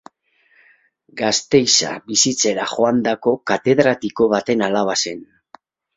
Gasteiza 1.19 1.91
bizitzera 2.11 2.65
joandako 2.73 3.35
katedratiko 3.53 4.29
baten 4.33 4.65
alaba 4.71 4.97
zen. 5.05 5.23